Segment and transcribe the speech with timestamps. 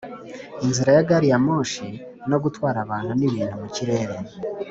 [0.65, 1.87] inzira ya gari ya moshi
[2.29, 4.15] no gutwara abantu n'ibintu mu kirere